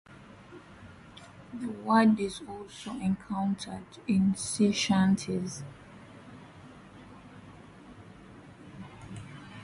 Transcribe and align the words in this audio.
The 1.53 1.67
word 1.69 2.19
is 2.19 2.41
also 2.49 2.93
encountered 2.95 3.85
in 4.07 4.33
sea 4.33 4.71
shanties. 4.71 5.61